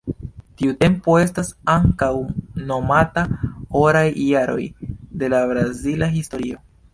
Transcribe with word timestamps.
Tiu 0.59 0.71
tempo 0.83 1.17
estas 1.23 1.51
ankaŭ 1.73 2.09
nomata 2.71 3.25
"oraj 3.83 4.03
jaroj" 4.25 4.65
de 5.23 5.31
la 5.35 5.43
brazila 5.53 6.11
historio. 6.19 6.61